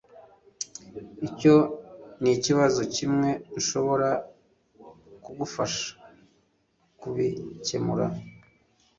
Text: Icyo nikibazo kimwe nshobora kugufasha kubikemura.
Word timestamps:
Icyo 1.27 1.55
nikibazo 2.21 2.81
kimwe 2.95 3.29
nshobora 3.57 4.09
kugufasha 5.23 5.85
kubikemura. 6.99 8.05